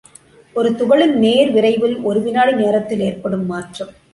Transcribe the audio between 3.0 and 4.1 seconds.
ஏற்படும் மாற்றம்.